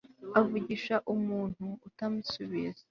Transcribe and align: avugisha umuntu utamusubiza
avugisha 0.39 0.95
umuntu 1.13 1.65
utamusubiza 1.87 2.79